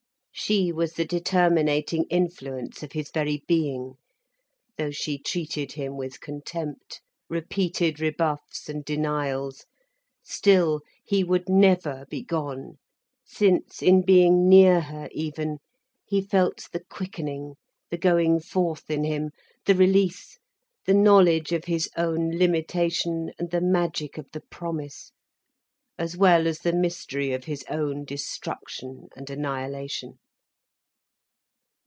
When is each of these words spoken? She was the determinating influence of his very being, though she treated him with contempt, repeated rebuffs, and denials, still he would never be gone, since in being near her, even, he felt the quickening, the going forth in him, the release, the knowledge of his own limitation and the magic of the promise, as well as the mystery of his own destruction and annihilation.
She 0.33 0.71
was 0.71 0.93
the 0.93 1.05
determinating 1.05 2.05
influence 2.09 2.81
of 2.81 2.93
his 2.93 3.11
very 3.11 3.43
being, 3.47 3.95
though 4.75 4.89
she 4.89 5.19
treated 5.19 5.73
him 5.73 5.97
with 5.97 6.19
contempt, 6.19 6.99
repeated 7.29 7.99
rebuffs, 7.99 8.67
and 8.67 8.83
denials, 8.83 9.65
still 10.23 10.81
he 11.03 11.23
would 11.23 11.47
never 11.47 12.05
be 12.09 12.23
gone, 12.23 12.79
since 13.23 13.83
in 13.83 14.01
being 14.01 14.49
near 14.49 14.79
her, 14.81 15.09
even, 15.11 15.59
he 16.07 16.21
felt 16.21 16.67
the 16.73 16.83
quickening, 16.89 17.53
the 17.91 17.97
going 17.97 18.39
forth 18.39 18.89
in 18.89 19.03
him, 19.03 19.29
the 19.67 19.75
release, 19.75 20.39
the 20.87 20.93
knowledge 20.95 21.51
of 21.51 21.65
his 21.65 21.87
own 21.95 22.31
limitation 22.31 23.31
and 23.37 23.51
the 23.51 23.61
magic 23.61 24.17
of 24.17 24.25
the 24.31 24.41
promise, 24.41 25.11
as 25.99 26.17
well 26.17 26.47
as 26.47 26.59
the 26.59 26.73
mystery 26.73 27.31
of 27.31 27.43
his 27.43 27.63
own 27.69 28.03
destruction 28.03 29.07
and 29.15 29.29
annihilation. 29.29 30.17